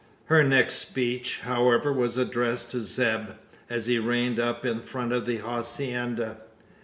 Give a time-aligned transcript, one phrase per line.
[0.25, 3.33] Her next speech, however, was addressed to Zeb,
[3.69, 6.37] as he reined up in front of the hacienda.